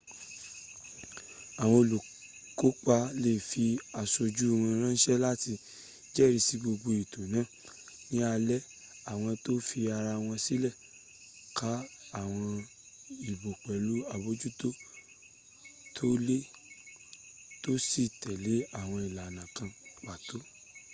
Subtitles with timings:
[1.61, 3.65] àwọn olùkópa lè fi
[4.01, 5.53] aṣojú wọ́n ránṣẹ́ láti
[6.15, 7.47] jẹ́rìsí gbogbo ètò náà
[8.09, 8.59] ní alẹ́
[9.11, 10.77] àwọ́n tó fi ara wọ́n sílẹ̀
[11.57, 11.71] ka
[12.21, 12.45] àwọn
[13.31, 14.69] ìbò pẹ̀lú àbójútó
[15.97, 16.37] tó le
[17.63, 19.69] tó sì tẹ̀lé àwọn ìlànà kan
[20.05, 20.37] pàtó